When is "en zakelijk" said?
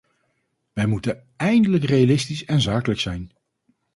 2.45-2.99